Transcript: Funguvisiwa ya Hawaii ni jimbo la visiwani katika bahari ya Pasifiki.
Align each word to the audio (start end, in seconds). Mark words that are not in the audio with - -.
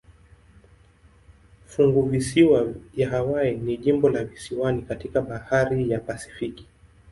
Funguvisiwa 1.67 2.73
ya 2.95 3.09
Hawaii 3.09 3.57
ni 3.57 3.77
jimbo 3.77 4.09
la 4.09 4.23
visiwani 4.23 4.81
katika 4.81 5.21
bahari 5.21 5.89
ya 5.91 5.99
Pasifiki. 5.99 6.67